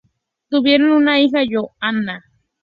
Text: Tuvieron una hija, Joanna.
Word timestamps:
Tuvieron 0.49 0.93
una 0.93 1.19
hija, 1.19 1.43
Joanna. 1.47 2.23